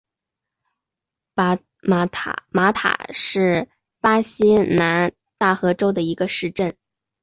[1.35, 3.69] 马塔是
[3.99, 6.75] 巴西南大河州的一个市镇。